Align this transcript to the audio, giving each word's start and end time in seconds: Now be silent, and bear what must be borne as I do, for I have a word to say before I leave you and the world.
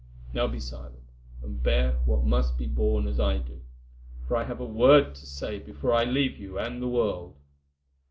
Now 0.33 0.47
be 0.47 0.59
silent, 0.59 1.11
and 1.43 1.61
bear 1.61 1.99
what 2.05 2.23
must 2.25 2.57
be 2.57 2.65
borne 2.65 3.05
as 3.05 3.19
I 3.19 3.37
do, 3.37 3.61
for 4.27 4.35
I 4.35 4.45
have 4.45 4.59
a 4.59 4.65
word 4.65 5.13
to 5.13 5.27
say 5.27 5.59
before 5.59 5.93
I 5.93 6.05
leave 6.05 6.39
you 6.39 6.57
and 6.57 6.81
the 6.81 6.87
world. 6.87 7.35